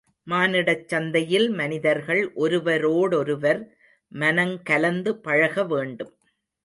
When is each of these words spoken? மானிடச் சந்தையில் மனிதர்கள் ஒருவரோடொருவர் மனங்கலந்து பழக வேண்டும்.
மானிடச் 0.27 0.87
சந்தையில் 0.87 1.49
மனிதர்கள் 1.51 2.33
ஒருவரோடொருவர் 2.35 3.61
மனங்கலந்து 4.11 5.13
பழக 5.21 5.63
வேண்டும். 5.63 6.13